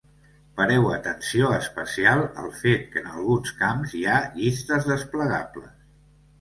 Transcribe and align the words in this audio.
Pareu 0.61 0.87
atenció 0.93 1.51
especial 1.57 2.23
al 2.45 2.49
fet 2.63 2.89
que 2.95 3.01
en 3.03 3.13
alguns 3.13 3.55
camps 3.63 3.95
hi 4.01 4.05
ha 4.09 4.19
llistes 4.41 4.93
desplegables. 4.97 5.73